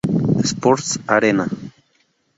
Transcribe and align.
Sports 0.51 0.97
Arena. 1.07 1.45